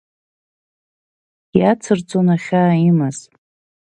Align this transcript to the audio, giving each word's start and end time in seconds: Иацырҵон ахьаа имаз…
Иацырҵон 1.59 2.27
ахьаа 2.35 2.73
имаз… 2.89 3.17